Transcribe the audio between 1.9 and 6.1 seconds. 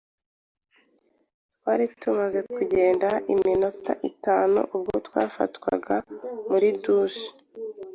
tumaze kugenda iminota itanu ubwo twafatwaga